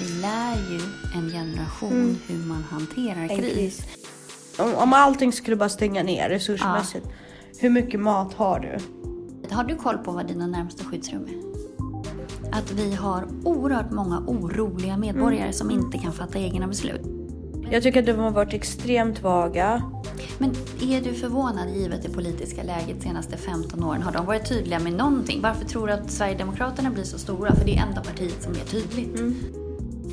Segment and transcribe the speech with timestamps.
[0.00, 0.80] vi lär ju
[1.14, 3.54] en generation hur man hanterar kris.
[3.54, 3.86] kris.
[4.58, 7.06] Om, om allting skulle bara stänga ner resursmässigt,
[7.58, 8.78] hur mycket mat har du?
[9.54, 11.50] Har du koll på vad dina närmsta skyddsrum är?
[12.52, 17.02] Att vi har oerhört många oroliga medborgare som inte kan fatta egna beslut.
[17.70, 19.82] Jag tycker att de har varit extremt vaga.
[20.38, 24.02] Men är du förvånad givet det politiska läget de senaste 15 åren?
[24.02, 25.40] Har de varit tydliga med någonting?
[25.42, 27.54] Varför tror du att Sverigedemokraterna blir så stora?
[27.54, 29.20] För det är enda partiet som är tydligt.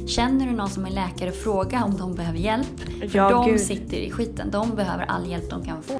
[0.08, 2.80] Känner du någon som är läkare, fråga om de behöver hjälp.
[3.12, 3.62] För Ja, de gud.
[3.62, 4.52] sitter i skiten.
[4.52, 6.00] De behöver all hjälp de kan få.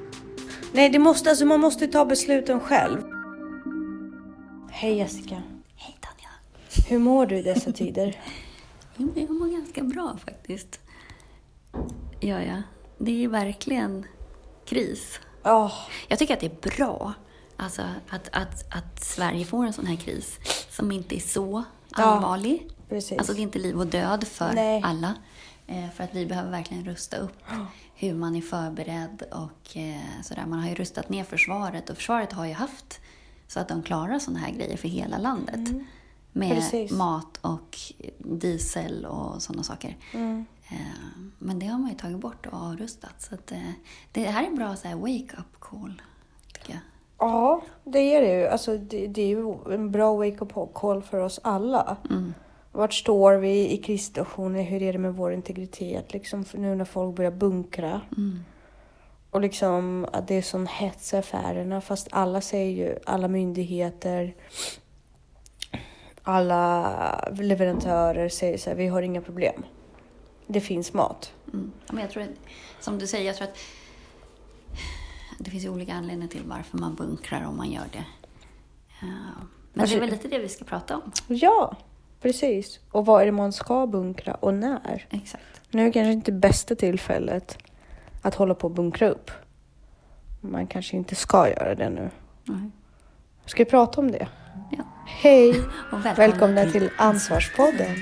[0.72, 3.02] Nej, det måste, alltså, man måste ta besluten själv.
[4.72, 5.42] Hej Jessica.
[5.76, 6.30] Hej Tanja.
[6.90, 8.20] Hur mår du i dessa tider?
[9.16, 10.80] Jag mår ganska bra faktiskt.
[12.20, 12.62] Ja, ja.
[12.98, 14.06] Det är verkligen
[14.66, 15.20] kris.
[15.44, 15.72] Ja,
[16.08, 17.14] Jag tycker att det är bra
[17.58, 20.40] alltså, att, att, att Sverige får en sån här kris
[20.70, 22.68] som inte är så allvarlig.
[22.90, 23.18] Precis.
[23.18, 24.82] Alltså det är inte liv och död för Nej.
[24.86, 25.14] alla.
[25.68, 27.38] Eh, för att vi behöver verkligen rusta upp
[27.96, 30.46] hur man är förberedd och eh, sådär.
[30.46, 33.00] Man har ju rustat ner försvaret och försvaret har ju haft
[33.48, 35.60] så att de klarar sådana här grejer för hela landet.
[36.32, 36.56] Med Mm.
[36.62, 36.92] Precis.
[36.92, 37.78] mat och
[38.18, 39.98] diesel och sådana saker.
[40.14, 40.46] Mm.
[40.70, 40.78] Eh,
[41.40, 43.22] Men det har man ju tagit bort och avrustat.
[43.22, 43.52] Så att,
[44.12, 46.02] det här är en bra wake-up call,
[46.54, 46.80] tycker jag.
[47.18, 48.48] ja det är det ju.
[48.48, 51.98] Alltså, det, det är ju en bra wake-up call för oss alla.
[52.10, 52.34] Mm.
[52.78, 54.64] Vart står vi i krissituationer?
[54.64, 56.14] Hur är det med vår integritet?
[56.14, 58.02] Liksom nu när folk börjar bunkra.
[58.18, 58.40] Mm.
[59.32, 61.82] Och liksom att det är sån hets i affärerna.
[61.82, 64.36] Fast alla säger ju, alla myndigheter,
[66.24, 69.64] alla leverantörer säger så här, vi har inga problem.
[70.48, 71.34] Det finns mat.
[71.54, 71.72] Mm.
[71.92, 72.30] Men jag tror, att,
[72.80, 73.58] som du säger, jag tror att
[75.40, 78.06] det finns ju olika anledningar till varför man bunkrar om man gör det.
[79.02, 79.08] Ja.
[79.74, 81.12] Men Alltså- det är väl lite det vi ska prata om.
[81.28, 81.76] Ja,
[82.22, 82.80] precis.
[82.92, 85.06] Och vad är det man ska bunkra och när?
[85.10, 85.62] Exakt.
[85.72, 87.58] Nu är kanske inte bästa tillfället
[88.22, 89.32] att hålla på och bunkra upp.
[90.42, 92.10] Man kanske inte ska göra det nu.
[92.44, 92.72] Nej.
[93.46, 94.28] Ska vi prata om det?
[94.72, 94.84] Ja.
[95.06, 95.50] Hej!
[95.92, 97.96] Och välkomna, Välkomna till Ansvarspodden.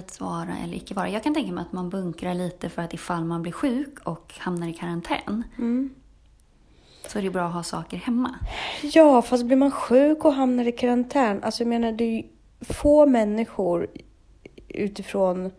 [0.00, 1.08] Bunkrandets vara eller icke vara.
[1.08, 4.34] Jag kan tänka mig att man bunkrar lite för att ifall man blir sjuk och
[4.38, 5.44] hamnar i karantän
[7.08, 8.34] så är det bra att ha saker hemma.
[8.82, 12.22] Ja, fast blir man sjuk och hamnar i karantän, alltså jag menar det är ju
[12.60, 13.88] få människor
[14.68, 15.50] utifrån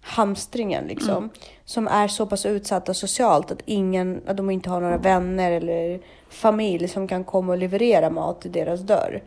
[0.00, 1.30] hamstringen liksom,
[1.64, 6.00] som är så pass utsatta socialt att ingen, att de inte har några vänner eller
[6.28, 9.22] familj som kan komma och leverera mat till deras dörr.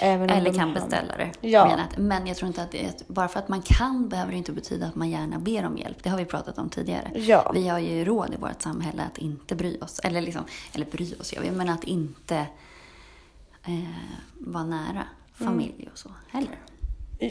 [0.00, 1.48] Eller kan beställa det.
[1.48, 1.78] Ja.
[1.96, 4.86] Men, jag tror inte att det bara för att man kan behöver det inte betyda
[4.86, 6.02] att man gärna ber om hjälp.
[6.02, 7.10] Det har vi pratat om tidigare.
[7.14, 7.50] Ja.
[7.54, 9.98] Vi har ju råd i vårt samhälle att inte bry oss.
[9.98, 12.36] Eller, liksom, eller bry oss gör vi, men att inte
[13.66, 13.74] eh,
[14.38, 15.02] vara nära
[15.34, 16.58] familj och så heller.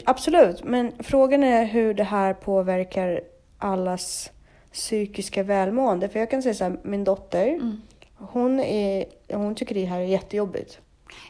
[0.06, 3.20] Absolut, men frågan är hur det här påverkar
[3.58, 4.30] allas
[4.72, 6.08] psykiska välmående.
[6.08, 7.82] För jag kan säga så här, min dotter, Mm.
[8.16, 10.78] hon, är, hon tycker det här är jättejobbigt.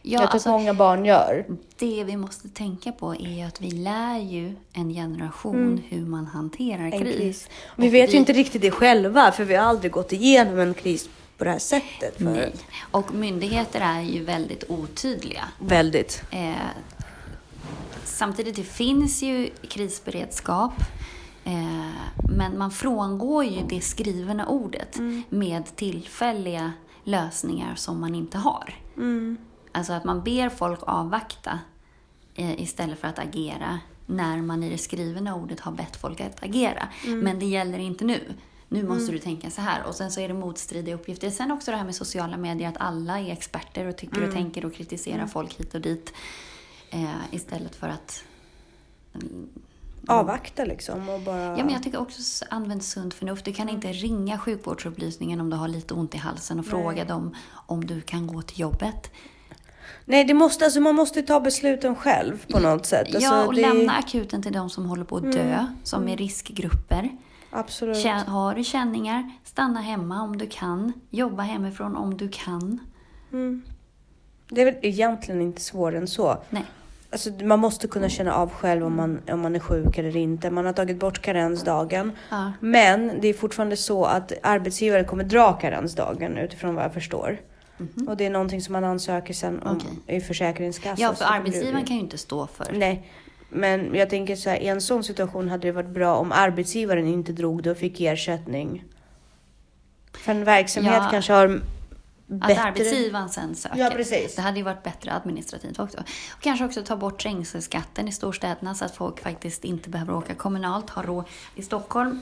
[0.03, 1.47] Ja, jag tror alltså, att många barn gör.
[1.79, 6.79] det vi måste tänka på är att vi lär ju en generation hur man hanterar
[6.87, 6.93] Mm.
[6.93, 7.17] En kris.
[7.17, 7.49] kris.
[7.77, 10.75] Vi vet vi- ju inte riktigt det själva, för vi har aldrig gått igenom en
[10.75, 11.09] kris
[11.39, 12.17] på det här sättet.
[12.17, 12.53] För Nej.
[12.91, 15.45] Och myndigheter är ju väldigt otydliga.
[15.59, 16.23] Väldigt.
[16.31, 16.53] Eh,
[18.05, 20.73] samtidigt, det finns ju krisberedskap.
[21.45, 21.89] Eh,
[22.37, 24.99] men man frångår ju det skrivna ordet
[25.29, 26.73] med tillfälliga
[27.05, 28.75] lösningar som man inte har.
[29.73, 31.59] Alltså att man ber folk avvakta
[32.35, 36.43] eh, istället för att agera när man i det skrivna ordet har bett folk att
[36.43, 36.89] agera.
[37.07, 38.21] Men det gäller inte nu.
[38.69, 39.85] Nu måste du tänka så här.
[39.87, 41.31] Och sen så är det motstridiga uppgifter.
[41.31, 44.65] Sen också det här med sociala medier, att alla är experter och tycker och tänker
[44.65, 46.13] och kritiserar folk hit och dit.
[46.91, 48.25] Eh, istället för att...
[50.07, 51.59] Avvakta liksom och bara...
[51.59, 53.45] Ja, men jag tycker också använd sunt förnuft.
[53.45, 57.37] Du kan inte ringa sjukvårdsupplysningen om du har lite ont i halsen och fråga dem
[57.67, 59.11] om du kan gå till jobbet.
[60.05, 63.15] Nej, det måste, alltså, man måste ta besluten själv på något sätt.
[63.15, 63.65] Alltså, ja, och det...
[63.65, 63.77] Mm.
[63.77, 67.11] lämna akuten till de som håller på att dö, som är riskgrupper.
[67.51, 68.07] Absolut.
[68.27, 70.93] Har du känningar, stanna hemma om du kan.
[71.11, 72.79] Jobba hemifrån om du kan.
[73.33, 73.63] Mm.
[74.49, 76.37] Det är väl egentligen inte svårare än så.
[76.51, 76.65] Nej.
[77.13, 80.51] Alltså, man måste kunna känna av själv om man, om man är sjuk eller inte.
[80.51, 82.13] Man har tagit bort karensdagen.
[82.31, 82.53] Ja.
[82.61, 87.39] Men det är fortfarande så att arbetsgivare kommer dra karensdagen utifrån vad jag förstår.
[88.09, 89.77] Och det är någonting som man ansöker sen om.
[89.77, 90.17] Okej.
[90.17, 90.97] i Försäkringskassan.
[90.99, 92.73] Ja, för arbetsgivaren kan ju inte stå för.
[92.73, 93.11] Nej,
[93.49, 97.07] men jag tänker så här, i en sån situation hade det varit bra om arbetsgivaren
[97.07, 98.85] inte drog det och fick ersättning.
[100.13, 101.09] För en verksamhet Ja.
[101.11, 101.61] kanske har Att
[102.27, 102.63] bättre...
[102.63, 103.79] arbetsgivaren sen söker.
[103.79, 104.37] Ja, precis.
[104.37, 105.99] Det hade ju varit bättre administrativt också.
[105.99, 110.35] Och kanske också ta bort trängselskatten i storstäderna så att folk faktiskt inte behöver åka
[110.35, 110.91] kommunalt.
[110.91, 111.25] Har råd.
[111.55, 112.21] I Stockholm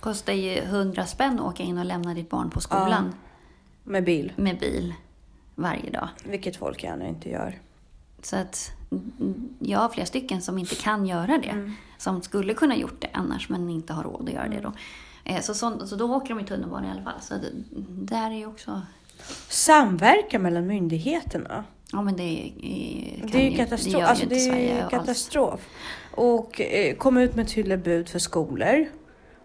[0.00, 3.14] kostar ju 100 spänn att åka in och lämna ditt barn på skolan
[3.84, 4.94] Med bil, med bil
[5.54, 6.08] varje dag.
[6.24, 7.58] vilket folk gärna inte gör.
[8.22, 11.48] Så att mm, jag har flera stycken som inte kan göra det.
[11.48, 11.72] Mm.
[11.98, 14.72] Som skulle kunna gjort det annars men inte har råd att göra det då.
[15.24, 17.20] Eh, Så, så, så då åker de i tunnelbana i alla fall.
[17.20, 17.50] Så det,
[18.06, 18.80] där är ju också...
[19.48, 21.64] Samverka mellan myndigheterna.
[21.92, 23.94] Ja men det är, Det är ju katastrof.
[23.94, 25.68] ju alltså, inte det är katastrof.
[26.14, 28.86] Och eh, komma ut med tydliga bud för skolor.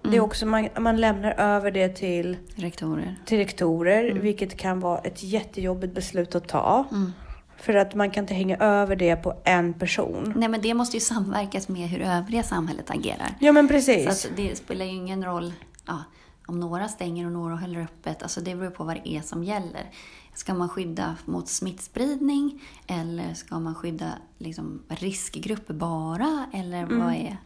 [0.10, 0.26] Det är Mm.
[0.26, 3.16] också, man, man lämnar över det till, Rektorer.
[3.26, 6.86] till rektorer, vilket kan vara ett jättejobbigt beslut att ta.
[6.92, 7.12] Mm.
[7.58, 10.34] För att man kan inte hänga över det på en person.
[10.36, 13.28] Nej men det måste ju samverkas med hur övriga samhället agerar.
[13.40, 14.26] Ja men Så precis.
[14.26, 15.54] att det spelar ju ingen roll
[15.88, 16.04] ja,
[16.48, 18.24] om några stänger och några håller öppet.
[18.24, 19.92] Alltså det beror på vad det är som gäller.
[20.34, 24.06] Ska man skydda mot smittspridning eller ska man skydda
[24.38, 26.46] liksom, riskgrupper bara?
[26.54, 27.38] Eller vad är...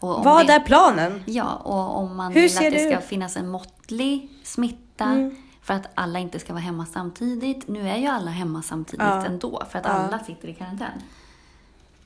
[0.00, 1.22] Vad det- är planen?
[1.26, 3.04] Ja, och om man Hur vill att det det ska ut?
[3.04, 5.36] finnas en måttlig smitta Mm.
[5.62, 7.68] för att alla inte ska vara hemma samtidigt.
[7.68, 9.24] Nu är ju alla hemma samtidigt Ja.
[9.26, 9.90] ändå för att Ja.
[9.92, 11.02] alla sitter i karantän.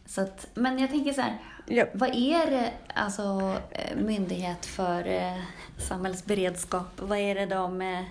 [0.07, 1.85] Så att, men jag tänker så här, Ja.
[1.95, 5.37] vad är det, alltså eh, myndighet för eh,
[5.79, 8.05] samhällsberedskap, vad är det de eh,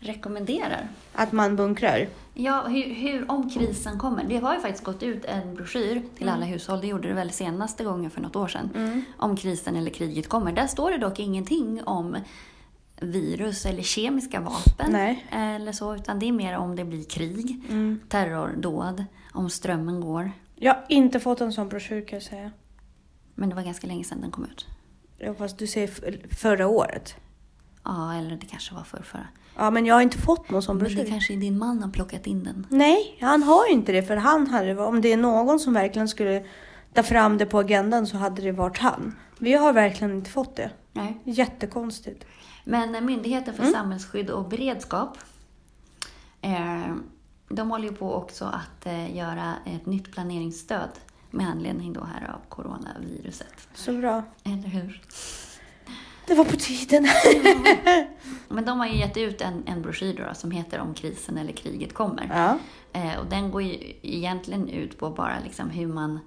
[0.00, 0.88] rekommenderar?
[1.12, 2.08] Att man bunkrar.
[2.38, 4.24] Ja, hur, hur, om krisen kommer.
[4.24, 7.30] Det har ju faktiskt gått ut en broschyr till alla hushåll, det gjorde det väl
[7.30, 10.52] senaste gången för något år sedan, om krisen eller kriget kommer.
[10.52, 12.16] Där står det dock ingenting om
[13.00, 15.26] virus eller kemiska vapen Nej.
[15.30, 17.62] eller så, utan det är mer om det blir krig,
[18.08, 20.32] terrordåd, om strömmen går.
[20.54, 22.50] Jag har inte fått en sån broschyr kan jag säga.
[23.34, 24.66] Men det var ganska länge sedan den kom ut.
[25.18, 25.88] Ja, fast du säger
[26.34, 27.16] förra året.
[27.84, 29.26] Ja, eller det kanske var för förra.
[29.56, 31.10] Ja, men jag har inte fått någon sån Men det broschyr.
[31.10, 32.66] kanske är din man har plockat in den.
[32.70, 34.02] Nej, han har ju inte det.
[34.02, 36.44] För han hade, om det är någon som verkligen skulle
[36.92, 39.16] ta fram det på agendan så hade det varit han.
[39.38, 40.70] Vi har verkligen inte fått det.
[40.92, 41.20] Nej.
[41.24, 42.24] Jättekonstigt.
[42.64, 43.66] Men eh, Myndigheten Mm.
[43.66, 45.18] för samhällsskydd och beredskap,
[46.40, 46.94] eh,
[47.48, 50.88] de håller ju på också att eh, göra ett nytt planeringsstöd
[51.30, 53.68] med anledning då här av coronaviruset.
[53.74, 54.22] Så bra.
[54.44, 55.02] Eller hur?
[56.26, 57.06] Det var på tiden.
[58.48, 61.52] Men de har ju gett ut en, en broschyr då, som heter Om krisen eller
[61.52, 62.30] kriget kommer.
[62.34, 62.58] Ja.
[63.00, 66.20] Eh, och den går ju egentligen ut på bara liksom hur man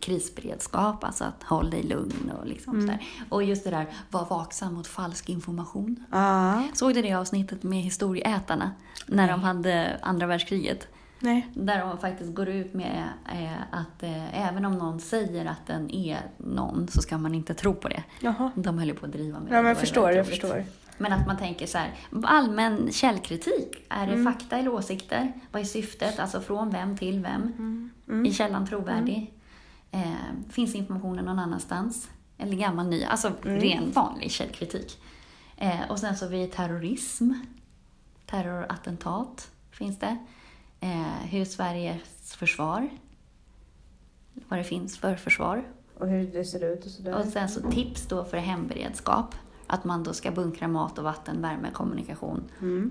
[0.00, 2.86] krisberedskap, alltså att håll dig lugn och liksom Mm.
[2.86, 3.06] sådär.
[3.28, 6.04] Och just det där, var vaksam mot falsk information.
[6.12, 6.62] Ja.
[6.74, 8.70] Såg du det avsnittet med historieätarna?
[9.06, 10.88] När de hade andra världskriget?
[11.22, 11.48] Nej.
[11.54, 15.90] Där de faktiskt går ut med eh, att eh, även om någon säger att den
[15.90, 18.02] är någon så ska man inte tro på det.
[18.20, 18.50] Jaha.
[18.54, 19.52] De höll ju på att driva med.
[19.52, 20.64] Ja, Det men jag förstår, jag förstår.
[20.98, 21.94] Men att man tänker så här,
[22.24, 23.86] allmän källkritik.
[23.88, 24.24] Är Mm.
[24.24, 25.32] det fakta eller åsikter?
[25.52, 26.18] Vad är syftet?
[26.18, 27.42] Alltså från vem till vem?
[28.08, 28.26] Mm.
[28.26, 29.34] Är källan trovärdig?
[29.90, 30.12] Eh,
[30.50, 32.08] finns informationen någon annanstans?
[32.38, 33.04] Eller gammal ny?
[33.04, 33.60] Alltså Mm.
[33.60, 34.98] ren vanlig källkritik.
[35.56, 37.32] Eh, och sen så vid terrorism,
[38.26, 40.16] terrorattentat finns det.
[40.80, 42.88] Eh, hur Sveriges försvar,
[44.48, 45.64] vad det finns för försvar.
[45.98, 47.18] Och hur det ser ut och sådär.
[47.18, 49.34] Och sen så tips då för hemberedskap.
[49.66, 52.44] Att man då ska bunkra mat och vatten, värme, kommunikation.
[52.60, 52.90] Mm.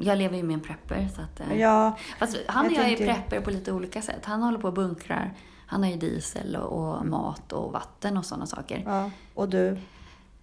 [0.00, 1.40] Jag lever ju med en prepper så att...
[1.40, 4.24] eh, Ja, Fast han och Jag jag är prepper på lite olika sätt.
[4.24, 5.34] Han håller på och bunkrar.
[5.66, 8.82] Han har ju diesel och, och mat och vatten och sådana saker.
[8.86, 9.10] ja.
[9.34, 9.78] Och du?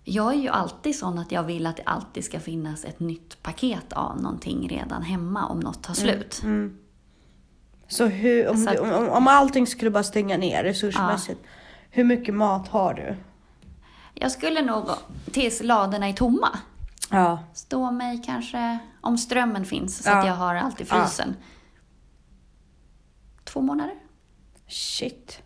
[0.03, 3.43] Jag är ju alltid sån att jag vill att det alltid ska finnas ett nytt
[3.43, 6.41] paket av någonting redan hemma om något tar slut.
[6.43, 6.77] Mm.
[7.87, 11.41] Så hur, om, Så att- du, om, om allting skulle bara stänga ner resursmässigt.
[11.89, 13.15] Hur mycket mat har du?
[14.13, 14.85] Jag skulle nog,
[15.31, 16.59] tills ladorna är tomma,
[17.09, 17.39] Ja.
[17.53, 20.15] stå mig kanske, om strömmen finns så Ja.
[20.19, 20.95] att jag har allt i Ja.
[21.05, 21.35] frysen.
[23.43, 23.95] Två månader.
[24.67, 25.39] Shit.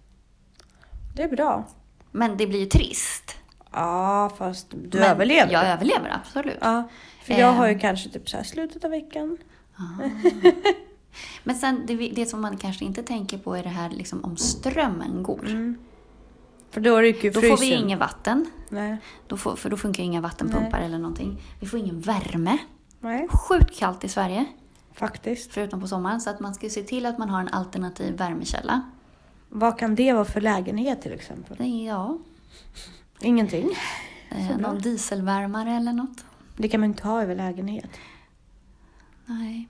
[1.16, 1.68] Det är bra.
[2.12, 3.36] Men det blir ju trist.
[3.72, 5.54] Ja, fast du Men överlever.
[5.54, 6.58] Jag överlever, absolut.
[6.62, 6.90] Ja,
[7.24, 7.80] för jag har ju Ehm.
[7.80, 9.38] kanske typ så här slutet av veckan.
[11.44, 14.38] Men sen, det, det som man kanske inte tänker på är det här liksom, om
[14.38, 15.76] strömmen går.
[16.72, 18.98] För då rycker ju Då får vi inget vatten, Nej.
[19.28, 21.42] då får, för då funkar inga vattenpumpar eller någonting.
[21.60, 22.58] Vi får ingen värme.
[23.00, 23.28] Nej.
[23.30, 24.46] Sjukt kallt i Sverige.
[24.94, 25.52] Faktiskt.
[25.54, 26.22] förutom på sommaren.
[26.22, 28.82] Så att man ska se till att man har en alternativ värmekälla.
[29.50, 31.84] Vad kan det vara för lägenhet till exempel?
[31.86, 32.18] Ja,
[33.22, 33.70] Ingenting.
[34.30, 36.26] eh, någon dieselvärmare eller något.
[36.58, 37.90] Det kan man inte ha över lägenhet.
[39.26, 39.68] Nej.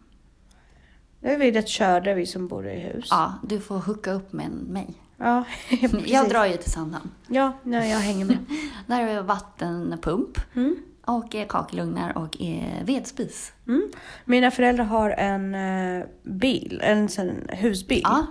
[1.19, 3.07] Nu är vi rätt körda vi som bor i hus.
[3.11, 4.93] Ja, du får hooka upp med mig.
[5.17, 6.07] Ja, precis.
[6.07, 7.11] Jag drar ju till Sandhamn.
[7.27, 8.37] Ja, nej, jag hänger med.
[8.87, 10.75] Där har vi vattenpump Mm.
[11.05, 12.37] och kakelugnar och
[12.83, 13.53] vedspis.
[13.67, 13.91] Mm.
[14.25, 17.09] Mina föräldrar har en eh, bil, en
[17.49, 18.01] husbil.
[18.03, 18.25] Ja,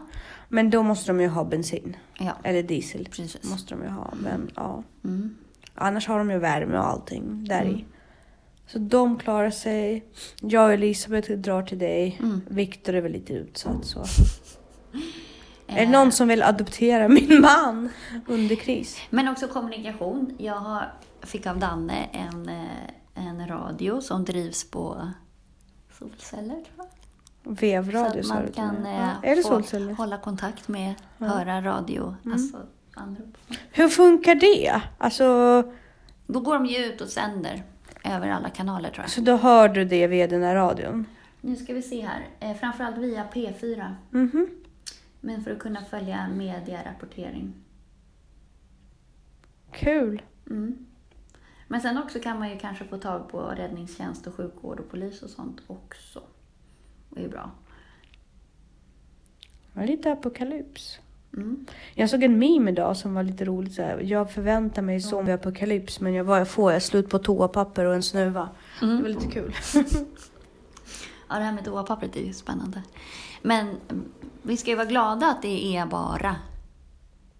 [0.49, 1.97] Men då måste de ju ha bensin.
[2.19, 3.09] ja Eller diesel.
[3.11, 3.51] precis.
[3.51, 4.13] Måste de ju ha.
[4.23, 4.83] Men ja.
[5.05, 5.37] Mm.
[5.75, 7.75] Annars har de ju värme och allting där Mm.
[7.75, 7.85] i.
[8.67, 10.05] Så de klarar sig.
[10.41, 12.17] Jag och Elisabeth drar till dig.
[12.23, 12.41] Mm.
[12.49, 14.05] Viktor är väl lite utsatt så.
[15.69, 17.89] Är det någon som vill adoptera min man
[18.27, 18.99] under kris?
[19.11, 20.35] Men också kommunikation.
[20.39, 20.83] Jag
[21.23, 25.11] fick av Danne en, eh, en radio som drivs på
[25.99, 26.87] solceller, tror jag.
[27.49, 29.93] Vevradio så att man kan eh, få solceller?
[29.93, 31.27] hålla kontakt med, Ja.
[31.27, 32.33] höra radio, Mm.
[32.33, 32.57] alltså
[32.95, 33.37] anrop.
[33.73, 34.83] Hur funkar det?
[34.99, 35.25] Alltså,
[36.27, 37.63] Då går de ju ut och sänder
[38.05, 39.11] över alla kanaler tror jag.
[39.11, 41.07] så då hör du det via den här radion?
[41.41, 42.27] Nu ska vi se här.
[42.41, 43.95] Eh, framförallt via P4.
[44.11, 44.47] Mhm.
[45.21, 47.55] Men för att kunna följa medierapportering.
[49.73, 50.23] Kul.
[50.51, 50.87] Mm.
[51.69, 55.23] Men sen också kan man ju kanske få tag på räddningstjänst och sjukvård och polis
[55.23, 56.23] och sånt också.
[57.17, 57.51] Det är bra.
[59.73, 60.99] Ja, Lite apokalyps.
[61.37, 61.67] Mm.
[61.95, 63.75] Jag såg en meme idag som var lite roligt.
[63.75, 64.01] Så här.
[64.01, 66.83] Jag förväntar mig zombieapokalyps men jag, vad får jag?
[66.83, 68.49] Slut på toapapper och en snuva.
[68.81, 69.55] Det var lite kul.
[71.29, 72.83] Ja, det här med toapappret är ju spännande.
[73.43, 74.05] Men mm,
[74.43, 76.37] vi ska ju vara glada att det är bara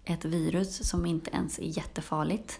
[0.05, 2.59] ett virus som inte ens är jättefarligt.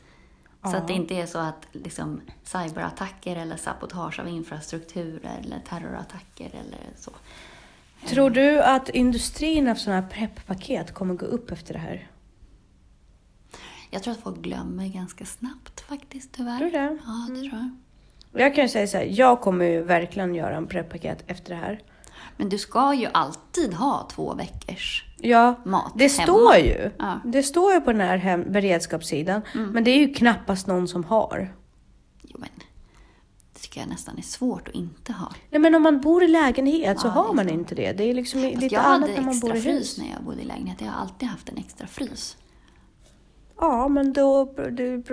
[0.71, 6.45] Så att det inte är så att liksom, cyberattacker eller sabotage av infrastruktur eller terrorattacker
[6.45, 7.11] eller så.
[8.07, 12.07] Tror du att industrin av sådana här preppaket kommer gå upp efter det här?
[13.89, 16.57] Jag tror att folk glömmer ganska snabbt faktiskt, tyvärr.
[16.57, 16.79] Tror du det?
[16.79, 16.99] Mm.
[17.05, 17.61] Ja, det tror
[18.31, 18.41] jag.
[18.41, 21.59] Jag kan ju säga så här, jag kommer ju verkligen göra en preppaket efter det
[21.59, 21.81] här.
[22.37, 26.23] Men du ska ju alltid ha två veckors Ja, mat det hemma.
[26.23, 26.91] står ju.
[26.99, 27.19] Ja.
[27.25, 29.41] Det står ju på den här hem- beredskapssidan.
[29.55, 29.69] Mm.
[29.69, 31.53] Men det är ju knappast någon som har.
[32.21, 32.49] Jo, men
[33.53, 35.31] det tycker jag nästan är svårt att inte ha.
[35.49, 37.53] Nej men om man bor i lägenhet så Ja, det har man så.
[37.53, 37.91] inte det.
[37.91, 39.97] Det är liksom Fast lite jag annat hade när man bor extra i frys hus.
[39.97, 40.81] när jag bodde i lägenhet.
[40.81, 42.37] Jag har alltid haft en extra frys.
[43.59, 44.45] Ja, men då...
[44.71, 45.03] Det,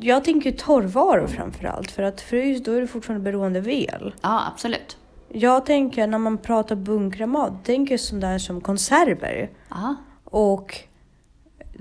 [0.00, 1.90] jag tänker torrvaror framför allt.
[1.90, 4.14] För att frys, då är du fortfarande beroende av el.
[4.22, 4.96] Ja, absolut.
[5.34, 9.50] Jag tänker när man pratar bunkra mat, tänker sånt där som konserver.
[9.68, 9.94] Ja.
[10.24, 10.78] Och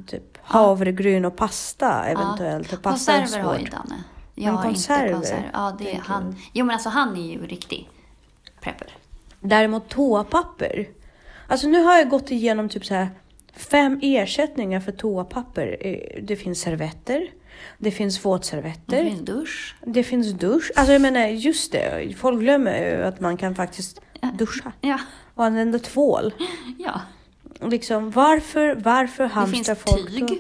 [0.08, 2.74] typ havregryn och pasta eventuellt.
[2.74, 3.65] Och pasta Konserver har ju.
[3.65, 4.03] Danne.
[4.36, 5.50] Jag Men konserver, inte konserver.
[5.53, 6.36] Ja, det är han.
[6.53, 7.89] Jo, men alltså han är ju riktig
[8.62, 8.88] prepper.
[9.39, 10.88] Däremot toapapper.
[11.48, 13.10] Alltså nu har jag gått igenom typ så här
[13.53, 15.77] fem ersättningar för toapapper.
[15.81, 17.27] Eh, Det finns servetter.
[17.77, 19.03] Det finns våtservetter.
[19.03, 19.75] Det finns dusch.
[19.86, 20.72] Det finns dusch.
[20.75, 22.15] Alltså jag menar just det.
[22.18, 24.01] Folk glömmer ju att man kan faktiskt
[24.34, 24.72] duscha.
[24.82, 25.00] Ja,
[25.36, 26.34] Och använda tvål.
[26.77, 27.01] ja.
[27.70, 30.27] Liksom varför, varför Det hamstrar finns folk tyg.
[30.27, 30.36] då?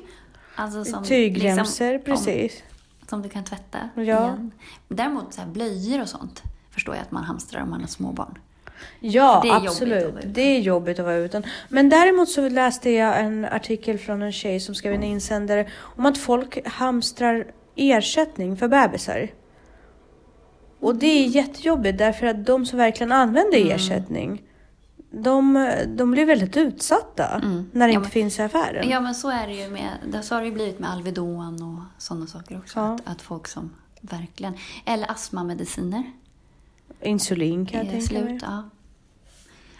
[0.55, 2.63] Alltså som, Tygremsor, liksom, precis.
[3.01, 4.01] Om, som du kan tvätta Ja.
[4.01, 4.51] igen.
[4.87, 8.37] Däremot så här blöjor och sånt förstår jag att man hamstrar om man har småbarn.
[8.99, 10.13] Ja, det absolut.
[10.25, 11.43] Det är jobbigt att vara utan.
[11.69, 16.05] Men däremot så läste jag en artikel från en tjej som skrev en insändare om
[16.05, 19.27] att folk hamstrar ersättning för bebisar.
[20.79, 23.71] Och det är jättejobbigt därför att de som verkligen använder Mm.
[23.75, 24.41] ersättning,
[25.11, 27.69] de, de blir väldigt utsatta Mm.
[27.73, 28.89] när det Ja, inte men- finns i affären.
[28.89, 31.63] Ja, men så är det ju med, det- så har det ju blivit med Alvedon
[31.63, 32.79] och sådana saker också.
[32.79, 32.93] Ja.
[32.93, 33.69] Att, att folk som
[34.01, 34.53] verkligen,
[34.85, 36.03] eller astmamediciner
[37.03, 38.39] Insulin kan jag tänka mig.
[38.41, 38.69] Ja.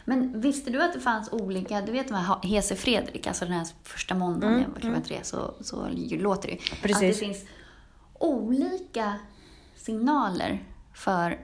[0.05, 3.53] Men visste du att det fanns olika, du vet de här Hese Fredrik, alltså den
[3.53, 6.57] här första måndagen Mm, klockan tre så, så låter det.
[6.81, 6.95] Precis.
[6.95, 7.45] Att det finns
[8.13, 9.19] olika
[9.75, 10.63] signaler
[10.93, 11.39] för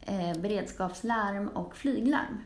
[0.00, 2.38] eh, beredskapslarm och flyglarm.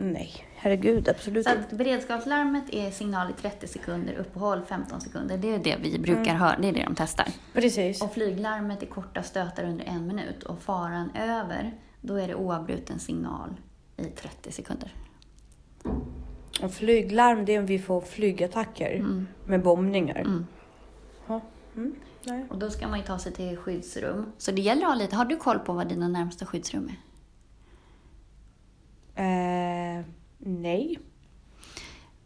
[0.00, 5.38] Nej, herregud, absolut Så att beredskapslarmet är signal i 30 sekunder, uppehåll 15 sekunder.
[5.38, 6.36] Det är det vi brukar Mm.
[6.36, 7.26] höra, det är det de testar.
[7.52, 8.02] Precis.
[8.02, 12.98] Och flyglarmet är korta stötar under en minut och faran över, då är det oavbruten
[12.98, 13.54] signal
[13.96, 14.94] i 30 sekunder.
[16.62, 19.26] Och flyglarm, det är om vi får flygattacker Mm.
[19.46, 20.20] med bombningar.
[20.20, 20.46] Mm.
[21.76, 21.94] Mm.
[22.48, 24.32] Och då ska man ju ta sig till skyddsrum.
[24.38, 27.07] Så det gäller att ha lite, har du koll på vad dina närmsta skyddsrum är?
[29.18, 30.04] Eh,
[30.38, 30.98] nej.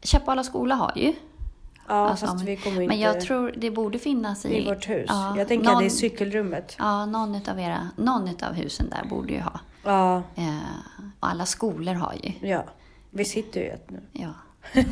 [0.03, 1.15] Käppala skola har ju.
[1.89, 4.59] Ja, Alltså, fast vi kommer Men inte jag tror det borde finnas i...
[4.59, 5.07] i vårt hus.
[5.09, 6.77] Ja, jag tänker någon, att det är cykelrummet.
[6.79, 9.61] Ja, någon utav era, någon utav husen där borde ju ha.
[9.85, 10.57] Ja, Eh,
[11.21, 12.49] och alla skolor har ju.
[12.49, 12.65] ja.
[13.11, 14.01] Vi sitter ju i ett nu.
[14.13, 14.33] Ja.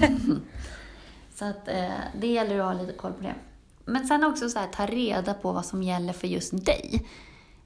[1.35, 1.91] så att eh,
[2.21, 3.35] det gäller att ha lite koll på det.
[3.85, 7.07] Men sen också så här, ta reda på vad som gäller för just dig.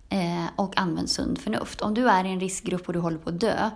[0.08, 1.80] Eh, och använd sunt förnuft.
[1.80, 3.70] Om du är i en riskgrupp och du håller på att dö,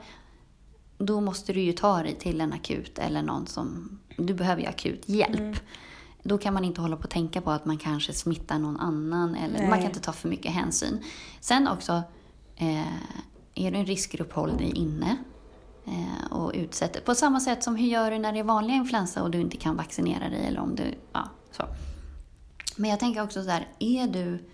[0.99, 3.99] då måste du ju ta dig till en akut eller någon som...
[4.17, 5.61] Du behöver ju akut hjälp.
[6.23, 9.35] Då kan man inte hålla på och tänka på att man kanske smittar någon annan.
[9.35, 11.05] Eller man kan inte ta för mycket hänsyn.
[11.41, 12.03] Sen också,
[12.57, 12.93] eh,
[13.55, 15.17] är du en riskgrupp, håll dig inne.
[15.87, 17.01] Eh, och utsätter.
[17.01, 19.57] På samma sätt som hur gör du när det är vanliga influensa och du inte
[19.57, 21.65] kan vaccinera dig eller om du, ja, så.
[22.77, 24.49] Men jag tänker också så här, är du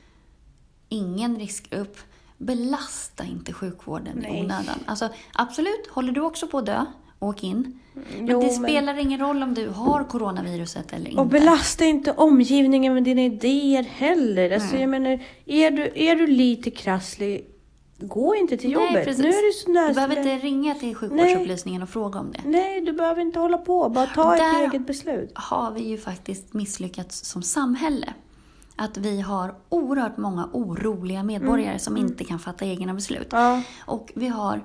[0.88, 1.98] ingen riskgrupp,
[2.44, 4.38] belasta inte sjukvården Nej.
[4.38, 4.78] i onödan.
[4.86, 6.84] Alltså absolut, håller du också på att dö,
[7.18, 7.80] åk in.
[7.94, 11.20] Men Jo, det men- spelar ingen roll om du har coronaviruset eller inte.
[11.20, 14.50] Och belasta inte omgivningen med dina idéer heller.
[14.50, 17.46] Alltså, jag menar, är du, är du lite krasslig,
[17.98, 18.92] gå inte till jobbet.
[18.92, 19.22] Nej, precis.
[19.22, 22.40] Nu är det så nära- Du behöver inte ringa till sjukvårdsupplysningen och fråga om det.
[22.44, 23.88] Nej, du behöver inte hålla på.
[23.88, 25.30] Bara ta ett Där- eget beslut.
[25.34, 28.14] har vi ju faktiskt misslyckats som samhälle.
[28.76, 33.28] Att vi har oerhört många oroliga medborgare som inte kan fatta egna beslut.
[33.30, 33.62] Ja.
[33.86, 34.60] Och vi har,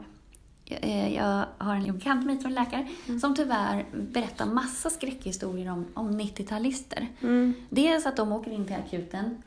[0.65, 2.87] eh, jag har en bekant med en läkare
[3.21, 7.07] som tyvärr berättar massa skräckhistorier om, om 90-talister.
[7.21, 7.53] Mm.
[7.69, 9.43] Dels att de åker in till akuten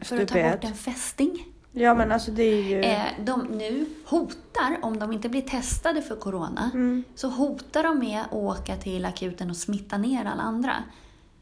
[0.00, 1.46] för att ta bort en fästing.
[1.74, 2.80] Ja, men alltså det är ju...
[2.80, 7.04] Eh, de nu hotar, om de inte blir testade för corona, Mm.
[7.14, 10.72] så hotar de med att åka till akuten och smitta ner alla andra.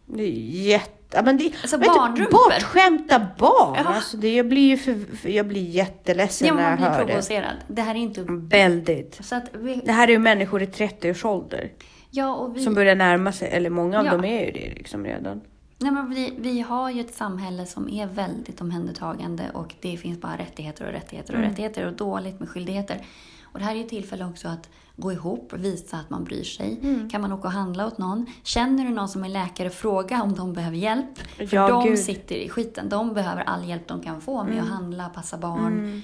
[0.06, 0.32] Det är
[0.66, 1.00] jätte...
[1.12, 3.75] Ja, men det, Alltså, vet bortskämta barn!
[3.85, 3.95] Ja.
[3.95, 7.07] Alltså, det, jag blir ju för, för, jag blir jätteledsen Ja, när jag hör det.
[7.07, 7.55] provocerad.
[7.69, 8.25] Det här är inte...
[8.29, 9.19] Väldigt.
[9.25, 11.71] Så att vi, Det här är ju människor i 30 års ålder
[12.11, 14.12] ja, och vi, som börjar närma sig, eller många av Ja.
[14.12, 15.40] dem är ju det liksom redan.
[15.79, 20.21] nej, men vi, vi har ju ett samhälle som är väldigt omhändertagande och det finns
[20.21, 21.50] bara rättigheter och rättigheter och Mm.
[21.50, 23.07] rättigheter och dåligt med skyldigheter.
[23.52, 24.68] Och det här är ju tillfälle också att
[25.01, 26.79] gå ihop och visa att man bryr sig.
[26.83, 27.11] Mm.
[27.11, 28.27] Kan man åka och handla åt någon?
[28.43, 31.19] Känner du någon som är läkare, fråga om de behöver hjälp.
[31.37, 31.99] För Ja, de gud.
[31.99, 32.89] sitter i skiten.
[32.89, 36.03] De behöver all hjälp de kan få med att handla, passa barn.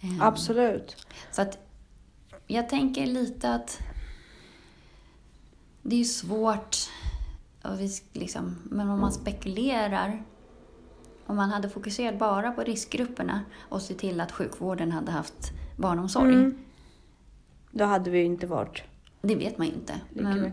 [0.00, 1.06] Eh, Absolut.
[1.30, 1.58] Så att
[2.46, 3.78] jag tänker lite att
[5.82, 6.76] det är svårt,
[7.62, 10.22] och vi, liksom, men om man spekulerar,
[11.26, 16.34] om man hade fokuserat bara på riskgrupperna och se till att sjukvården hade haft barnomsorg.
[16.34, 16.58] Mm.
[17.72, 18.82] Då hade vi inte varit
[19.22, 19.94] Det vet man ju inte.
[20.10, 20.52] Men.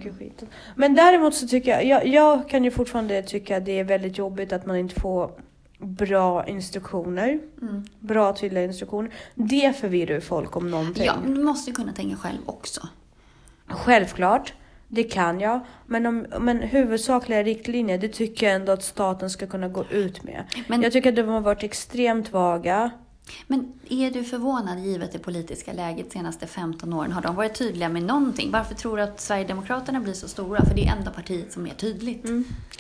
[0.76, 4.18] Men däremot så tycker jag, jag, jag kan ju fortfarande tycka att det är väldigt
[4.18, 5.32] jobbigt att man inte får
[5.80, 7.40] bra instruktioner.
[7.62, 7.86] mm.
[8.00, 9.12] Bra tydliga instruktioner.
[9.36, 11.06] Det förvirrar ju folk om någonting.
[11.06, 12.88] Ja, men du måste ju kunna tänka själv också.
[13.68, 14.54] Självklart,
[14.88, 15.60] det kan jag.
[15.86, 20.24] Men, om, men huvudsakliga riktlinjer, det tycker jag ändå att staten ska kunna gå ut
[20.24, 20.44] med.
[20.68, 22.92] Men- Jag tycker att de har varit extremt vaga.
[23.48, 27.12] Men är du förvånad givet det politiska läget de senaste 15 åren?
[27.12, 28.52] Har de varit tydliga med någonting?
[28.52, 30.66] Varför tror du att Sverigedemokraterna blir så stora?
[30.66, 32.26] För det är enda partiet som är tydligt.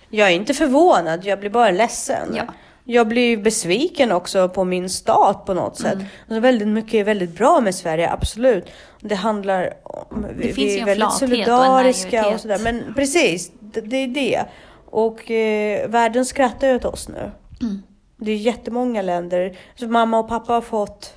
[0.10, 2.36] Jag är inte förvånad, jag blir bara ledsen.
[2.36, 2.44] Ja.
[2.84, 5.94] Jag blir besviken också på min stat på något sätt.
[5.94, 6.06] Mm.
[6.28, 8.66] Alltså väldigt mycket är väldigt bra med Sverige, absolut.
[9.00, 10.26] Det handlar om...
[10.36, 12.60] Vi, finns ju är en väldigt flathet och en solidariska och, sådär.
[12.64, 14.46] Men precis, det, det är det.
[14.86, 17.32] Och eh, världen skrattar ju åt oss nu.
[17.62, 17.84] Mm.
[18.19, 19.58] Det är jättemånga länder.
[19.75, 21.13] Så mamma och pappa har fått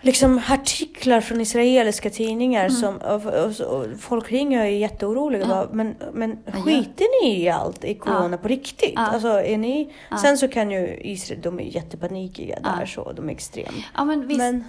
[0.00, 2.76] liksom artiklar från israeliska tidningar Mm.
[2.76, 5.42] som och, och, och folk ringer och är jätteoroliga.
[5.42, 5.48] Ja.
[5.48, 6.62] Bara, men, men Ja, ja.
[6.62, 8.92] skiter ni i allt i corona på riktigt?
[8.94, 9.06] Ja.
[9.06, 9.92] Alltså, är ni...
[10.10, 10.16] Ja.
[10.16, 12.86] Sen så kan ju Israel, de är jättepanikiga där Ja.
[12.86, 13.84] så, de är extremt.
[13.96, 14.38] Ja, men visst.
[14.38, 14.64] Men,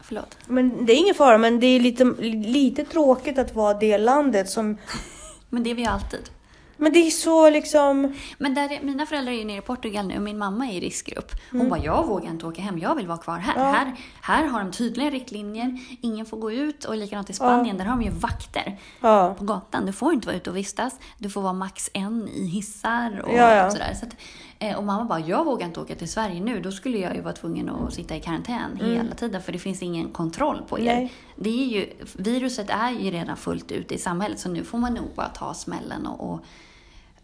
[0.00, 0.36] Förlåt.
[0.46, 4.50] men det är ingen fara, men det är lite, lite tråkigt att vara det landet
[4.50, 4.76] som...
[5.48, 6.30] Men det är vi alltid.
[6.82, 8.12] Men det är så liksom...
[8.38, 10.72] Men där är, mina föräldrar är ju nere i Portugal nu och min mamma är
[10.72, 11.32] i riskgrupp.
[11.50, 11.70] Hon Mm.
[11.70, 13.54] bara, jag vågar inte åka hem, jag vill vara kvar här.
[13.56, 13.64] Ja.
[13.72, 13.92] här.
[14.22, 17.96] Här har de tydliga riktlinjer, ingen får gå ut och likadant i Spanien, där har
[17.96, 19.34] de ju vakter Ja.
[19.38, 19.86] på gatan.
[19.86, 23.32] Du får inte vara ute och vistas, du får vara max en i hissar och
[23.34, 23.70] Ja, ja.
[23.70, 23.94] sådär.
[24.00, 24.16] Så att,
[24.58, 27.20] eh, och mamma bara, jag vågar inte åka till Sverige nu, då skulle jag ju
[27.20, 30.82] vara tvungen att sitta i karantän hela tiden för det finns ingen kontroll på er.
[30.82, 30.96] Mm.
[30.96, 31.12] Nej.
[31.36, 34.94] Det är ju, viruset är ju redan fullt ute i samhället så nu får man
[34.94, 36.40] nog bara ta smällen och, och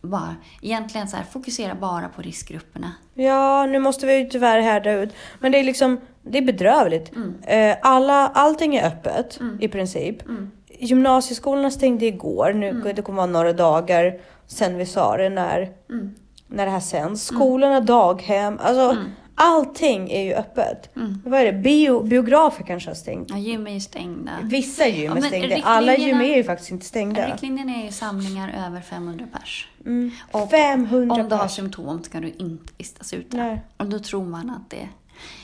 [0.03, 2.93] bara, egentligen så här, fokusera bara på riskgrupperna.
[3.15, 5.15] Ja, nu måste vi ju tyvärr härda ut.
[5.41, 7.17] Men det är liksom, det är bedrövligt.
[7.17, 7.35] Mm.
[7.43, 10.23] Eh, Alla, allting är öppet i princip.
[10.29, 10.51] Mm.
[10.81, 12.53] Gymnasieskolorna stängde igår.
[12.53, 16.15] Nu, Det kommer vara några dagar sen vi sa det när, Mm.
[16.47, 17.25] när det här sänds.
[17.25, 18.97] Skolorna, daghem, alltså
[19.41, 20.97] Allting är ju öppet.
[20.97, 21.23] Mm.
[21.27, 21.53] Vad är det?
[21.53, 23.31] Bio, biografer kanske har stängt.
[23.31, 24.33] Ja, gym är ju stängda.
[24.43, 25.57] Vissa gym Ja, är men stängda.
[25.65, 27.27] Alla gym är ju faktiskt inte stängda.
[27.33, 29.69] Riktlinjerna är ju samlingar över 500 pers.
[29.87, 30.11] Mm.
[30.33, 31.53] Och 500 Om du har pers.
[31.57, 33.37] symptom ska du inte vistas ute.
[33.37, 33.61] Nej.
[33.77, 34.89] Och då tror man att det...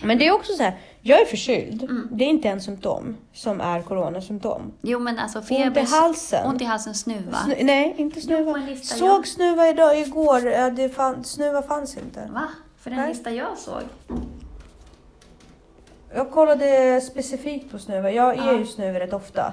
[0.03, 1.83] Men det är också så här, jag är förkyld.
[1.83, 2.09] Mm.
[2.13, 4.73] Det är inte en symptom som är coronasymptom.
[4.83, 5.83] Jo, men alltså Ont feber...
[5.83, 6.47] i halsen.
[6.47, 7.39] Ont i halsen, snuva.
[7.45, 8.57] Snu, nej, inte snuva.
[8.57, 10.47] lista Såg jag- snuva idag, igår.
[10.47, 12.29] Ja, det fann, snuva fanns inte.
[12.35, 12.43] Va?
[12.85, 13.09] För den Nej.
[13.09, 13.83] lista jag såg.
[16.15, 18.11] Jag kollade specifikt på snuva.
[18.11, 18.59] Jag är Ja.
[18.59, 19.53] ju snuva rätt ofta.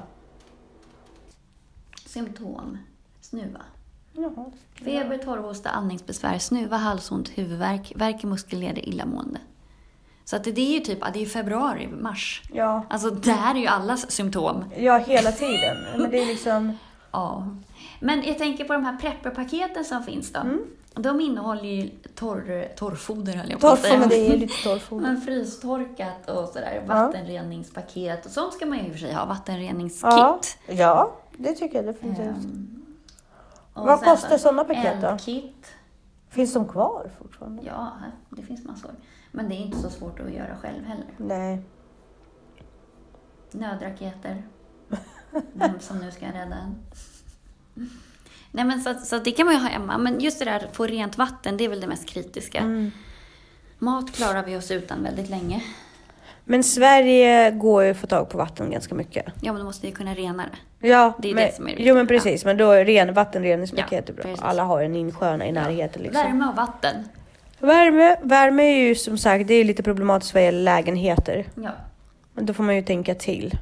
[2.05, 2.77] Symptom.
[3.21, 3.61] Snuva.
[4.13, 4.51] Jaha.
[4.83, 9.39] Feber, torrhosta, andningsbesvär, snuva, halsont, huvudvärk, värk i muskelleder, illamående.
[10.25, 12.41] Så att det, det är ju typ, ja, det är ju februari, mars.
[12.53, 12.85] Ja.
[12.89, 14.65] Alltså det här är ju allas symptom.
[14.77, 15.77] ja, hela tiden.
[15.97, 16.77] Men det är liksom...
[17.13, 17.47] Ja.
[17.99, 20.39] Men jag tänker på de här prepperpaketen som finns då.
[20.39, 20.61] Mm.
[20.93, 24.05] De innehåller ju torr, torrfoder höll jag på att säga.
[24.07, 25.01] det är lite torrfoder.
[25.07, 26.83] Men frystorkat och sådär.
[26.87, 29.25] Vattenreningspaket och sånt ska man ju i och för sig ha.
[29.25, 30.03] Vattenreningskit.
[30.03, 32.45] Ja, ja, det tycker jag definitivt.
[33.73, 35.07] Och Vad kostar så- såna paket då?
[35.07, 35.67] En kit.
[36.29, 37.63] Finns de kvar fortfarande?
[37.65, 37.91] Ja,
[38.29, 38.91] det finns massor.
[39.31, 41.05] Men det är inte så svårt att göra själv heller.
[41.17, 41.61] Nej.
[43.51, 44.43] Nödraketer.
[45.53, 46.75] Vem som nu ska rädda en.
[48.51, 49.97] Nej men så, så det kan man ju ha hemma.
[49.97, 52.59] Men just det där att få rent vatten, det är väl det mest kritiska.
[52.59, 52.91] Mm.
[53.79, 55.63] Mat klarar vi oss utan väldigt länge.
[56.45, 59.25] Men Sverige går ju att få tag på vatten ganska mycket.
[59.41, 60.43] Ja, men då måste vi kunna rena
[60.79, 60.87] det.
[60.87, 63.13] Ja, Det är men, det som är Jo men viktigt, precis, men då är ren,
[63.13, 64.23] vattenreningspaket Ja, är bra.
[64.23, 64.41] precis.
[64.41, 66.23] Alla har en insjö i närheten liksom.
[66.23, 66.95] Värme och vatten.
[67.59, 71.45] Värme, värme är ju som sagt, det är lite problematiskt vad gäller lägenheter.
[71.55, 71.69] Ja.
[72.33, 73.57] Men Då får man ju tänka till.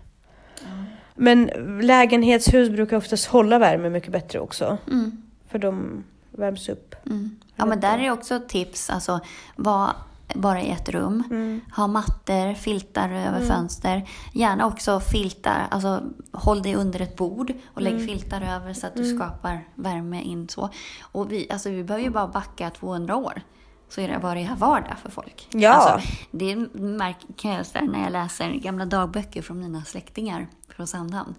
[1.20, 1.46] Men
[1.82, 4.78] lägenhetshus brukar oftast hålla värme mycket bättre också.
[4.88, 5.12] Mm.
[5.48, 6.96] För de värms upp.
[7.06, 7.36] Mm.
[7.56, 8.90] Ja, men där är också tips.
[8.90, 9.20] Alltså,
[9.56, 9.92] var
[10.36, 11.24] bara i ett rum.
[11.30, 11.62] Mm.
[11.76, 14.10] Ha mattor, filtar över fönster.
[14.34, 16.02] Gärna också filtar, alltså
[16.32, 17.94] håll dig under ett bord och Mm.
[17.98, 20.70] lägg filtar över så att du skapar värme in så.
[21.02, 23.42] Och vi, alltså, vi behöver ju bara backa 200 år.
[23.90, 25.48] Så är det bara det här vardag för folk.
[25.52, 25.70] Ja.
[25.70, 30.88] Alltså, det märker jag så här när jag läser gamla dagböcker från mina släktingar från
[30.88, 31.36] Sandhamn.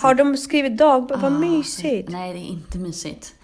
[0.00, 0.80] Har de skrivit?
[0.80, 2.08] Vad Ah, mysigt.
[2.08, 3.34] Nej, det är inte mysigt.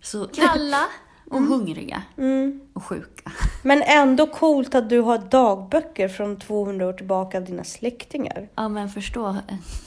[0.00, 0.84] Så kalla
[1.30, 2.60] och hungriga Mm.
[2.72, 3.30] och sjuka.
[3.62, 8.48] Men ändå coolt att du har dagböcker från 200 år tillbaka av dina släktingar.
[8.54, 9.36] Ja, men förstå,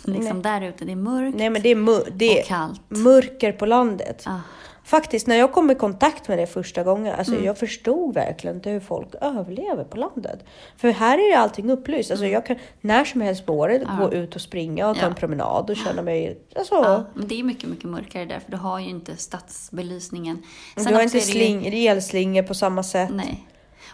[0.03, 2.81] liksom där ute, det är mörkt Nej men det är, mör- det och kallt.
[2.89, 4.23] är mörker på landet.
[4.25, 4.39] Ah,
[4.85, 7.45] Faktiskt, när jag kom i kontakt med det första gången, alltså Mm.
[7.45, 10.39] jag förstod verkligen inte hur folk överlever på landet.
[10.77, 12.11] För här är allting upplyst.
[12.11, 13.81] Alltså jag kan när som helst på året.
[13.85, 14.05] Ja.
[14.05, 15.07] gå ut och springa och ta Ja.
[15.07, 16.37] en promenad och känna mig...
[16.55, 20.43] Alltså, ja, men det är mycket, mycket mörkare där, för du har ju inte stadsbelysningen.
[20.75, 23.09] du Sen har också inte ju- sling, elslingor på samma sätt.
[23.13, 23.47] Nej.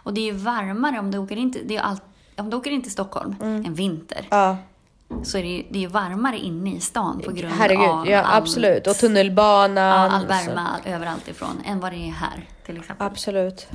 [0.04, 2.04] Och det är ju varmare om du åker in till, det är allt,
[2.38, 3.66] om du åker in till Stockholm Mm.
[3.66, 4.58] en vinter, Ja,
[5.24, 7.90] så är det ju det är ju varmare inne i stan på grund herregud.
[7.90, 8.88] av Ja, allt- absolut.
[8.88, 9.76] Och tunnelbanan.
[9.78, 13.08] Ja, all värme all, överallt ifrån, än vad det är här till exempel.
[13.08, 13.68] Absolut.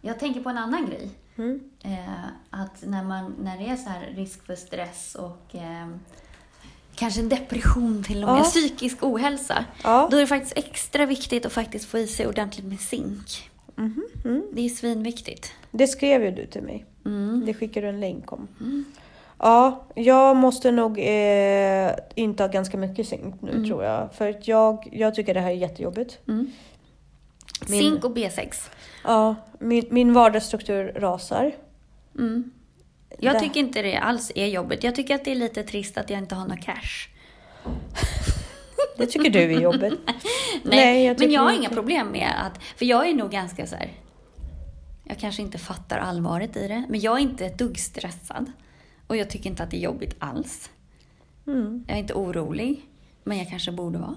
[0.00, 1.10] Jag tänker på en annan grej.
[1.36, 1.60] Mm.
[1.84, 5.88] Eh, att när, man, när det är så här risk för stress och eh,
[6.94, 8.44] kanske depression till och med, Ja.
[8.44, 9.64] psykisk ohälsa.
[9.84, 10.08] Ja.
[10.10, 13.50] Då är det faktiskt extra viktigt att faktiskt få i sig ordentligt med zink.
[13.76, 14.42] Mhm, mm.
[14.52, 15.52] Det är svinviktigt.
[15.70, 16.84] Det skrev ju du till mig.
[17.04, 17.42] Mm.
[17.46, 18.48] Det skickade du en länk om.
[19.44, 23.66] Ja, jag måste nog eh, inta ganska mycket zink nu Mm.
[23.68, 24.14] tror jag.
[24.14, 26.18] För att jag, jag tycker det här är jättejobbigt.
[26.28, 26.50] Mm.
[27.68, 28.70] Min- Zink och B6.
[29.04, 31.52] Ja, min, min vardagsstruktur rasar.
[32.18, 32.50] Mm.
[33.18, 33.40] Jag Där.
[33.40, 34.84] tycker inte det alls är jobbigt.
[34.84, 37.08] Jag tycker att det är lite trist att jag inte har någon cash.
[38.96, 39.94] Det tycker du är jobbigt.
[40.62, 41.60] Nej, jag men jag har inte.
[41.60, 42.62] inga problem med att...
[42.76, 43.88] För jag är nog ganska så här...
[45.04, 48.52] Jag kanske inte fattar allvaret i det, men jag är inte ett dugg stressad.
[49.06, 50.70] Och jag tycker inte att det är jobbigt alls.
[51.46, 51.84] Mm.
[51.88, 52.80] Jag är inte orolig,
[53.24, 54.14] men jag kanske borde vara.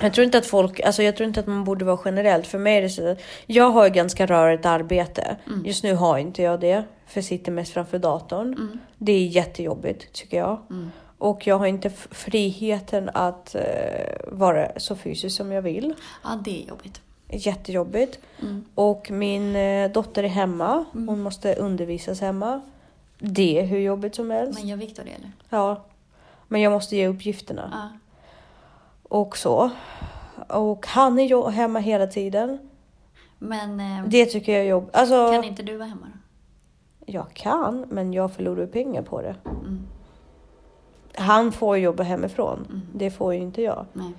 [0.00, 2.46] Jag tror inte att folk, alltså jag tror inte att man borde vara generellt.
[2.46, 5.36] För mig är det så, jag har ju ganska rörigt arbete.
[5.46, 5.64] Mm.
[5.66, 8.78] Just nu har inte jag det, för jag sitter mest framför datorn.
[8.98, 10.58] Det är jättejobbigt tycker jag.
[10.70, 10.90] Mm.
[11.18, 13.62] Och jag har inte friheten att eh,
[14.26, 15.94] vara så fysisk som jag vill.
[16.24, 17.00] Ja, det är jobbigt.
[17.28, 18.18] Jättejobbigt.
[18.42, 18.64] Mm.
[18.74, 20.84] Och min eh, dotter är hemma.
[20.92, 22.60] Hon måste undervisas hemma.
[23.24, 24.58] Det är hur jobbigt som helst.
[24.58, 25.32] Men gör Viktor det eller?
[25.48, 25.84] Ja.
[26.48, 27.70] Men jag måste ge uppgifterna.
[27.72, 27.98] Ja.
[29.02, 29.70] Och så.
[30.48, 32.58] Och han är hemma hela tiden.
[33.38, 34.96] Men eh, Det tycker jag är jobbigt.
[34.96, 36.18] Alltså, kan inte du vara hemma då?
[37.06, 39.36] jag kan, men jag förlorar pengar på det.
[39.44, 39.86] Mm.
[41.14, 42.82] Han får jobba hemifrån.
[42.94, 43.86] Det får ju inte jag.
[43.92, 44.12] Nej.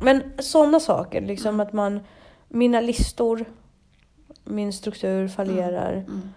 [0.00, 2.00] Men sådana saker, liksom att man,
[2.48, 3.44] mina listor,
[4.44, 5.92] min struktur fallerar.
[5.92, 6.28] Mm.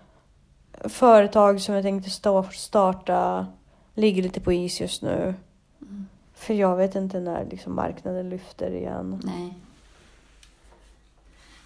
[0.89, 3.47] Företag som jag tänkte sta- starta
[3.93, 5.35] ligger lite på is just nu.
[5.81, 6.07] Mm.
[6.33, 9.21] För jag vet inte när liksom marknaden lyfter igen.
[9.23, 9.53] Nej.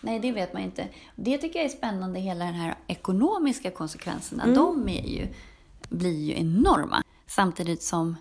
[0.02, 0.88] Nej, det vet man inte.
[1.16, 4.44] Det tycker jag är spännande, hela den här ekonomiska konsekvenserna.
[4.44, 4.56] Mm.
[4.56, 5.28] De är ju,
[5.90, 7.04] blir ju enorma.
[7.28, 8.16] Samtidigt som,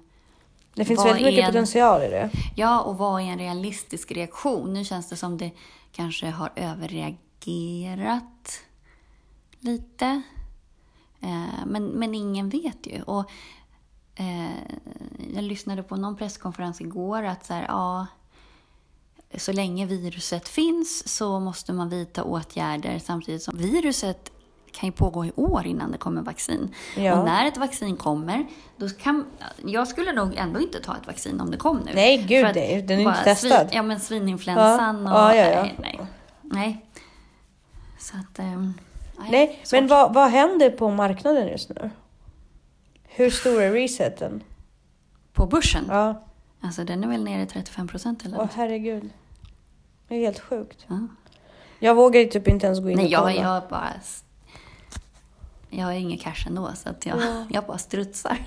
[0.75, 2.31] Det finns väldigt mycket en- potential i det.
[2.57, 4.73] ja, och vad är en realistisk reaktion?
[4.73, 5.51] Nu känns det som det
[5.93, 7.21] kanske har överreagerat
[9.61, 10.23] lite.
[11.21, 13.03] Eh, men, men ingen vet ju.
[13.03, 13.31] Och
[14.15, 14.51] eh,
[15.35, 18.07] jag lyssnade på någon presskonferens igår att så här, ja,
[19.39, 24.33] så länge viruset finns så måste man vidta åtgärder samtidigt som viruset
[24.73, 26.75] kan ju pågå i år innan det kommer vaccin.
[26.97, 27.19] Ja.
[27.19, 29.27] Och när ett vaccin kommer, då kan...
[29.65, 31.93] Jag skulle nog ändå inte ta ett vaccin om det kom nu.
[31.95, 33.51] Nej, gud, För att det- den är inte testad.
[33.61, 35.29] Svin, ja, men svininfluensan Ja.
[35.31, 35.37] och...
[35.37, 35.63] Ja.
[35.63, 36.01] Nej, nej.
[36.43, 36.86] nej.
[37.99, 38.39] Så att...
[38.39, 38.75] ehm,
[39.31, 39.81] Nej, svårt.
[39.81, 41.91] men vad, vad händer på marknaden just nu?
[43.03, 44.43] Hur stor är reseten?
[45.33, 45.85] På börsen?
[45.89, 46.23] Ja,
[46.61, 48.55] Alltså den är väl nere i 35 procent eller åh något.
[48.55, 49.11] herregud.
[50.09, 50.85] Det är helt sjukt.
[50.89, 50.99] Ja.
[51.79, 53.35] Jag vågar ju typ inte ens gå in Nej, och jag, kolla.
[53.43, 53.93] jag bara...
[55.71, 57.45] Jag har ingen cash ändå, så att jag, Ja.
[57.51, 58.39] jag bara strutsar.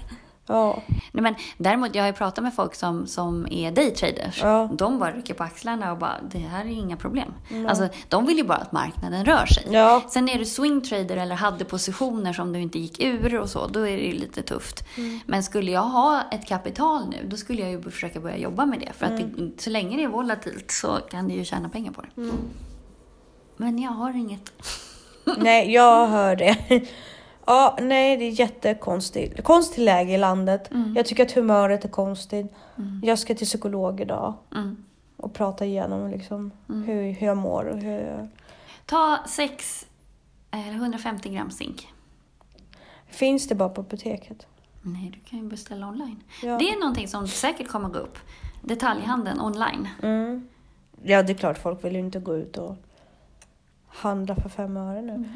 [0.52, 0.82] Ja,
[1.12, 4.40] Nej, men däremot, jag har ju pratat med folk som, som är daytraders.
[4.44, 4.70] Ja.
[4.74, 7.34] De bara rycker på axlarna och bara, det här är inga problem.
[7.68, 9.64] Alltså, de vill ju bara att marknaden rör sig.
[9.70, 10.02] Ja.
[10.10, 13.80] Sen är du swingtrader eller hade positioner som du inte gick ur och så, då
[13.80, 14.84] är det ju lite tufft.
[14.98, 15.20] Mm.
[15.26, 18.80] Men skulle jag ha ett kapital nu, då skulle jag ju försöka börja jobba med
[18.80, 18.94] det.
[18.94, 19.34] För att Mm.
[19.56, 22.22] det, så länge det är volatilt så kan du ju tjäna pengar på det.
[22.22, 22.36] Mm.
[23.58, 24.52] Men jag har inget.
[25.38, 26.58] nej, jag hör det.
[27.50, 29.44] Ja, nej, det är jättekonstigt.
[29.44, 30.72] Konstigt läge i landet.
[30.72, 30.94] Mm.
[30.96, 32.54] Jag tycker att humöret är konstigt.
[33.04, 34.86] Jag ska till psykolog idag Mm.
[35.18, 38.28] och prata igenom liksom hur, hur jag mår och hur jag...
[38.86, 39.86] Ta 6
[40.52, 41.88] eller 150 gram zink.
[43.08, 44.48] Finns det bara på apoteket?
[44.82, 46.24] Nej, du kan ju beställa online.
[46.44, 46.58] Ja.
[46.58, 48.18] Det är någonting som säkert kommer gå upp.
[48.64, 49.88] Detaljhandeln online.
[50.04, 50.48] Mm.
[51.04, 52.76] Ja, det är klart folk vill ju inte gå ut och
[53.88, 55.30] handla för fem öre nu.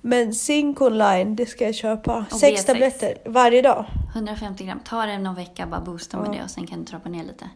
[0.00, 2.26] Men zink online, det ska jag köpa.
[2.40, 2.66] Sex B6.
[2.66, 3.84] tabletter varje dag.
[4.14, 4.80] 150 gram.
[4.84, 6.32] Ta det någon vecka, bara boosta med Ja.
[6.32, 7.50] det och sen kan du trappa ner lite.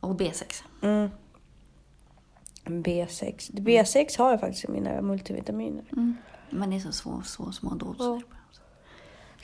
[0.00, 0.62] Och B6.
[0.82, 1.10] Mm.
[2.64, 3.52] B6.
[3.52, 5.84] B6 har jag faktiskt i mina multivitaminer.
[6.50, 8.04] Men det är så, så, så små doser.
[8.04, 8.20] Ja.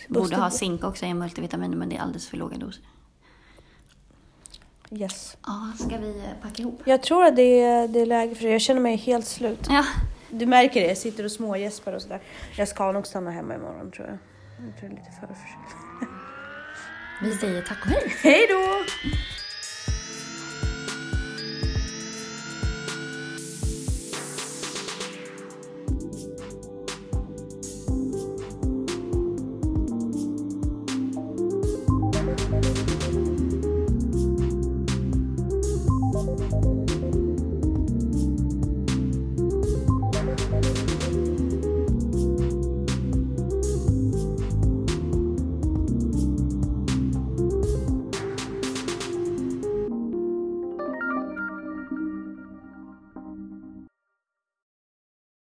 [0.08, 2.84] Borde ha zink också i multivitaminer men det är alldeles för låga doser.
[4.90, 5.36] Yes.
[5.46, 6.82] Ja, ska vi packa ihop?
[6.84, 8.50] Jag tror att det är, det är läge för det.
[8.52, 9.66] Jag känner mig helt slut.
[9.68, 9.84] Ja.
[10.30, 12.20] Du märker det, jag sitter och smågäspar och sådär.
[12.56, 14.18] Jag ska nog stanna hemma imorgon tror jag.
[14.66, 16.10] Jag tror det är lite för förkyld.
[17.22, 18.12] Vi säger tack och hej.
[18.22, 18.84] Hej då!